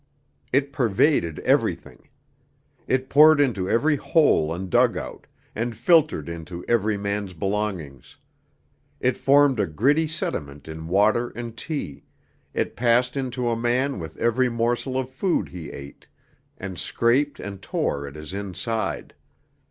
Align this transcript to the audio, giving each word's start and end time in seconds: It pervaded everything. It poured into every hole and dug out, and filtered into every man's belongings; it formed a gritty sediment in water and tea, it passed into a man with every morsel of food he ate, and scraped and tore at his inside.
It 0.51 0.73
pervaded 0.73 1.37
everything. 1.41 2.07
It 2.87 3.07
poured 3.07 3.39
into 3.39 3.69
every 3.69 3.97
hole 3.97 4.51
and 4.51 4.67
dug 4.67 4.97
out, 4.97 5.27
and 5.53 5.77
filtered 5.77 6.27
into 6.27 6.65
every 6.67 6.97
man's 6.97 7.33
belongings; 7.33 8.17
it 8.99 9.15
formed 9.15 9.59
a 9.59 9.67
gritty 9.67 10.07
sediment 10.07 10.67
in 10.67 10.87
water 10.87 11.31
and 11.35 11.55
tea, 11.55 12.03
it 12.51 12.75
passed 12.75 13.15
into 13.15 13.47
a 13.47 13.55
man 13.55 13.99
with 13.99 14.17
every 14.17 14.49
morsel 14.49 14.97
of 14.97 15.07
food 15.07 15.49
he 15.49 15.69
ate, 15.69 16.07
and 16.57 16.79
scraped 16.79 17.39
and 17.39 17.61
tore 17.61 18.07
at 18.07 18.15
his 18.15 18.33
inside. 18.33 19.13